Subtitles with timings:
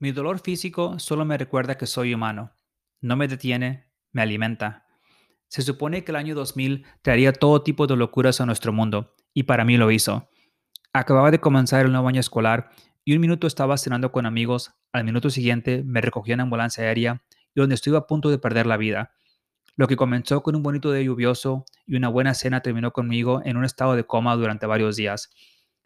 [0.00, 2.52] Mi dolor físico solo me recuerda que soy humano.
[3.00, 4.86] No me detiene, me alimenta.
[5.48, 9.42] Se supone que el año 2000 traería todo tipo de locuras a nuestro mundo, y
[9.42, 10.28] para mí lo hizo.
[10.92, 12.70] Acababa de comenzar el nuevo año escolar
[13.04, 17.24] y un minuto estaba cenando con amigos, al minuto siguiente me recogió en ambulancia aérea
[17.52, 19.14] y donde estuve a punto de perder la vida.
[19.74, 23.56] Lo que comenzó con un bonito día lluvioso y una buena cena terminó conmigo en
[23.56, 25.30] un estado de coma durante varios días.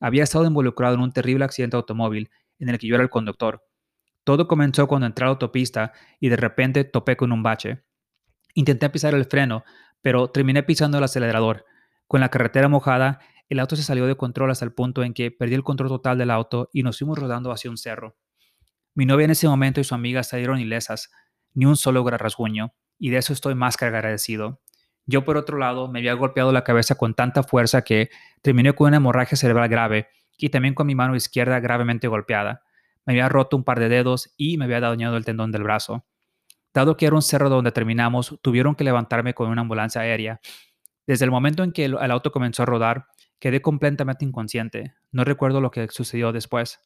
[0.00, 3.62] Había estado involucrado en un terrible accidente automóvil en el que yo era el conductor.
[4.24, 7.84] Todo comenzó cuando entré a la autopista y de repente topé con un bache.
[8.54, 9.64] Intenté pisar el freno,
[10.02, 11.64] pero terminé pisando el acelerador.
[12.06, 15.30] Con la carretera mojada, el auto se salió de control hasta el punto en que
[15.30, 18.16] perdí el control total del auto y nos fuimos rodando hacia un cerro.
[18.94, 21.10] Mi novia en ese momento y su amiga salieron ilesas,
[21.54, 24.60] ni un solo rasguño, y de eso estoy más que agradecido.
[25.06, 28.10] Yo, por otro lado, me había golpeado la cabeza con tanta fuerza que
[28.42, 32.62] terminé con una hemorragia cerebral grave y también con mi mano izquierda gravemente golpeada
[33.06, 36.04] me había roto un par de dedos y me había dañado el tendón del brazo.
[36.72, 40.40] Dado que era un cerro donde terminamos, tuvieron que levantarme con una ambulancia aérea.
[41.06, 43.06] Desde el momento en que el, auto comenzó a rodar,
[43.40, 44.94] quedé completamente inconsciente.
[45.10, 46.80] No recuerdo lo que sucedió después.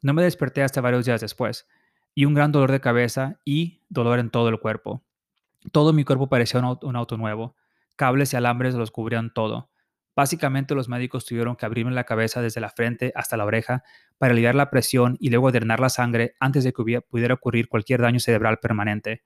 [0.00, 1.68] No me desperté hasta varios días después,
[2.14, 5.04] y un gran dolor de cabeza y dolor en todo el cuerpo.
[5.70, 7.54] Todo mi cuerpo parecía un auto, un auto nuevo.
[7.94, 9.70] Cables y alambres los cubrían todo.
[10.14, 13.82] Básicamente los médicos tuvieron que abrirme la cabeza desde la frente hasta la oreja
[14.18, 18.02] para aliviar la presión y luego drenar la sangre antes de que pudiera ocurrir cualquier
[18.02, 19.22] daño cerebral permanente.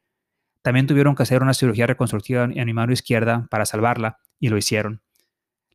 [0.62, 4.56] También tuvieron que hacer una cirugía reconstructiva en mi mano izquierda para salvarla, y lo
[4.56, 5.00] hicieron.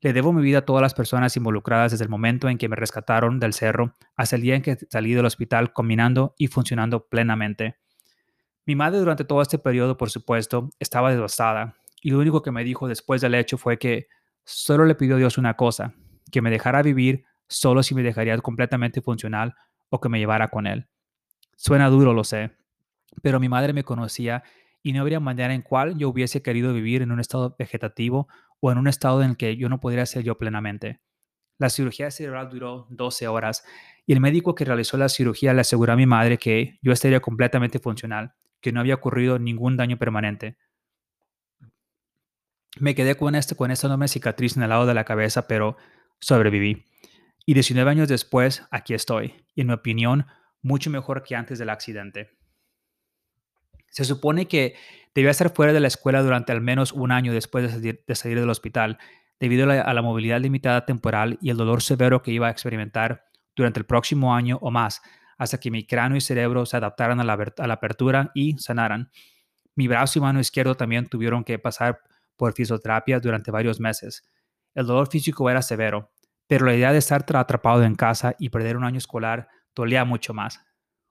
[0.02, 2.76] Le debo mi vida a todas las personas involucradas desde el momento en que me
[2.76, 7.78] rescataron del cerro hasta el día en que salí del hospital combinando y funcionando plenamente.
[8.66, 12.64] Mi madre durante todo este periodo, por supuesto, estaba devastada, y lo único que me
[12.64, 14.08] dijo después del hecho fue que
[14.44, 15.94] Solo le pidió a Dios una cosa,
[16.32, 19.56] que me dejara vivir solo si me dejaría completamente funcional
[19.90, 20.88] o que me llevara con él.
[21.56, 22.52] Suena duro, lo sé,
[23.22, 24.44] pero mi madre me conocía
[24.82, 28.28] y no habría manera en cual yo hubiese querido vivir en un estado vegetativo
[28.60, 31.02] o en un estado en el que yo no podría ser yo plenamente.
[31.60, 33.64] La cirugía cerebral duró 12 horas
[34.08, 37.20] y el médico que realizó la cirugía le aseguró a mi madre que yo estaría
[37.20, 40.58] completamente funcional, que no había ocurrido ningún daño permanente.
[42.82, 45.78] Me quedé con, este, con esta enorme cicatriz en el lado de la cabeza, pero
[46.20, 46.88] sobreviví.
[47.46, 49.46] Y 19 años después, aquí estoy.
[49.54, 50.26] Y en mi opinión,
[50.64, 52.32] mucho mejor que antes del accidente.
[53.92, 54.74] Se supone que
[55.14, 58.50] debía estar fuera de la escuela durante al menos un año después de salir, del
[58.50, 58.98] hospital,
[59.40, 63.26] debido a la, movilidad limitada temporal y el dolor severo que iba a experimentar
[63.56, 65.04] durante el próximo año o más,
[65.38, 69.12] hasta que mi cráneo y cerebro se adaptaran a la, a la apertura y sanaran.
[69.76, 72.00] Mi brazo y mano izquierdo también tuvieron que pasar
[72.42, 74.24] por fisioterapia durante varios meses.
[74.74, 76.12] El dolor físico era severo,
[76.48, 80.34] pero la idea de estar atrapado en casa y perder un año escolar dolía mucho
[80.34, 80.60] más.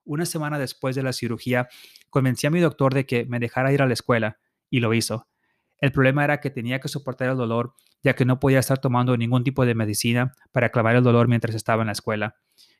[0.03, 1.69] Una semana después de la cirugía,
[2.09, 4.39] convencí a mi doctor de que me dejara ir a la escuela,
[4.69, 5.29] y lo hizo.
[5.77, 9.15] El problema era que tenía que soportar el dolor, ya que no podía estar tomando
[9.15, 12.35] ningún tipo de medicina para aclarar el dolor mientras estaba en la escuela,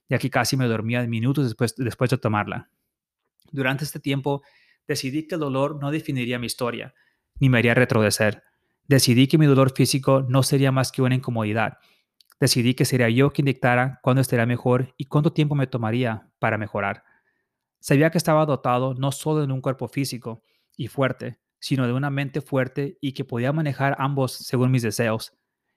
[0.09, 2.69] ya que casi me dormía minutos después, después de tomarla.
[3.50, 4.44] Durante este tiempo,
[4.90, 6.94] decidí que el dolor no definiría mi historia,
[7.40, 8.44] ni me haría retroceder.
[8.88, 11.78] Decidí que mi dolor físico no sería más que una incomodidad.
[12.40, 16.58] Decidí que sería yo quien dictara cuándo estaría mejor y cuánto tiempo me tomaría para
[16.58, 17.03] mejorar.
[17.80, 20.44] Sabía que estaba dotado no solo de un cuerpo físico
[20.75, 25.34] y fuerte, sino de una mente fuerte y que podía manejar ambos según mis deseos.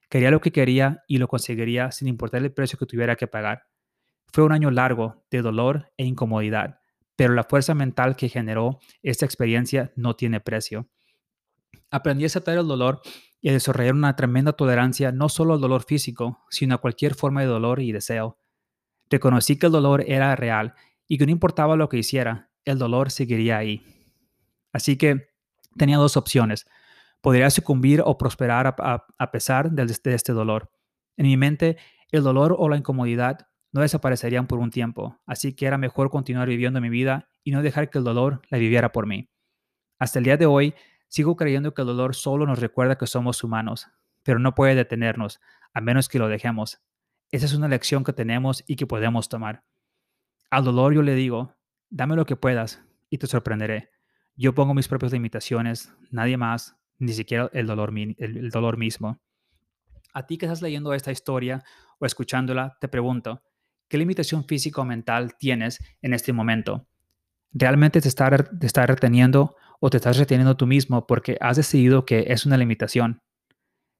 [0.09, 3.65] Quería lo que quería y lo conseguiría sin importar el precio que tuviera que pagar.
[4.33, 6.81] Fue un año largo de dolor e incomodidad,
[7.17, 10.89] pero la fuerza mental que generó esta experiencia no tiene precio.
[11.95, 13.03] Aprendí a aceptar el dolor
[13.41, 17.41] y a desarrollar una tremenda tolerancia no solo al dolor físico, sino a cualquier forma
[17.41, 18.37] de dolor y deseo.
[19.09, 20.75] Reconocí que el dolor era real
[21.07, 23.81] y que no importaba lo que hiciera, el dolor seguiría ahí.
[24.73, 25.29] Así que
[25.77, 26.67] tenía dos opciones.
[27.21, 30.73] Podría sucumbir o prosperar a, pesar de este dolor.
[31.17, 31.77] En mi mente,
[32.11, 36.49] el dolor o la incomodidad no desaparecerían por un tiempo, así que era mejor continuar
[36.49, 39.31] viviendo mi vida y no dejar que el dolor la viviera por mí.
[40.01, 40.75] Hasta el día de hoy,
[41.15, 43.87] Sigo creyendo que el dolor solo nos recuerda que somos humanos,
[44.25, 45.41] pero no puede detenernos,
[45.73, 46.81] a menos que lo dejemos.
[47.31, 49.63] Esa es una lección que tenemos y que podemos tomar.
[50.51, 51.55] Al dolor yo le digo,
[51.89, 53.91] Dame lo que puedas y te sorprenderé.
[54.35, 59.21] Yo pongo mis propias limitaciones, nadie más, ni siquiera el dolor, el dolor mismo.
[60.15, 61.63] A ti que estás leyendo esta historia
[62.01, 63.45] o escuchándola, te pregunto,
[63.87, 66.89] ¿qué limitación física o mental tienes en este momento?
[67.53, 72.05] ¿Realmente te está, te está reteniendo o te estás reteniendo tú mismo porque has decidido
[72.05, 73.21] que es una limitación?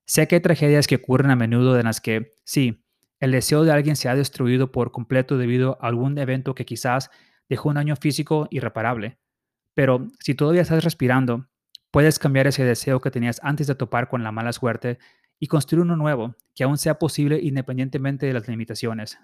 [0.07, 2.85] Sé que hay tragedias que ocurren a menudo en las que, sí,
[3.21, 7.11] el deseo de alguien se ha destruido por completo debido a algún evento que quizás
[7.49, 9.19] dejó un daño físico irreparable.
[9.73, 11.49] Pero si todavía estás respirando,
[11.91, 14.99] puedes cambiar ese deseo que tenías antes de topar con la mala suerte
[15.39, 19.19] y construir uno nuevo que aún sea posible independientemente de las limitaciones.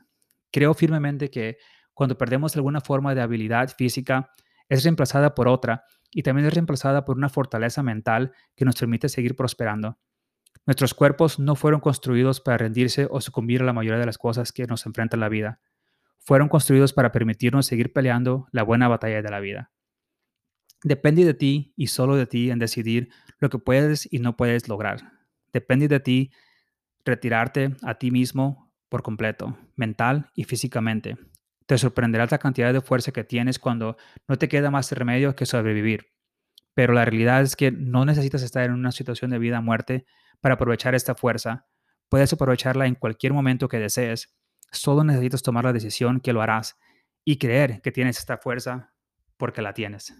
[0.50, 1.58] Creo firmemente que
[1.94, 4.30] cuando perdemos alguna forma de habilidad física,
[4.68, 9.08] es reemplazada por otra y también es reemplazada por una fortaleza mental que nos permite
[9.08, 9.98] seguir prosperando.
[10.66, 14.52] Nuestros cuerpos no fueron construidos para rendirse o sucumbir a la mayoría de las cosas
[14.52, 15.60] que nos enfrentan la vida.
[16.18, 19.72] Fueron construidos para permitirnos seguir peleando la buena batalla de la vida.
[20.82, 24.68] Depende de ti y solo de ti en decidir lo que puedes y no puedes
[24.68, 25.12] lograr.
[25.52, 26.30] Depende de ti
[27.04, 31.16] retirarte a ti mismo por completo, mental y físicamente.
[31.70, 33.96] Te sorprenderá la cantidad de fuerza que tienes cuando
[34.26, 36.08] no te queda más remedio que sobrevivir.
[36.74, 40.04] Pero la realidad es que no necesitas estar en una situación de vida o muerte
[40.40, 41.68] para aprovechar esta fuerza.
[42.08, 44.36] Puedes aprovecharla en cualquier momento que desees.
[44.72, 46.76] Solo necesitas tomar la decisión que lo harás
[47.24, 48.92] y creer que tienes esta fuerza
[49.36, 50.12] porque la tienes.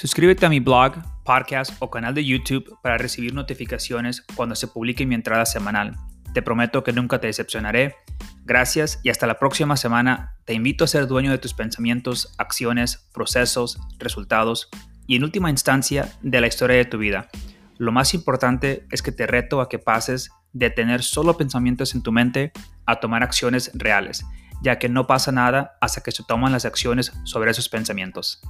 [0.00, 0.92] Suscríbete a mi blog,
[1.24, 5.96] podcast o canal de YouTube para recibir notificaciones cuando se publique mi entrada semanal.
[6.32, 7.96] Te prometo que nunca te decepcionaré.
[8.44, 10.36] Gracias y hasta la próxima semana.
[10.44, 14.68] Te invito a ser dueño de tus pensamientos, acciones, procesos, resultados
[15.08, 17.28] y en última instancia de la historia de tu vida.
[17.76, 22.04] Lo más importante es que te reto a que pases de tener solo pensamientos en
[22.04, 22.52] tu mente
[22.86, 24.24] a tomar acciones reales,
[24.62, 28.40] ya que no pasa nada hasta que se toman las acciones sobre esos pensamientos.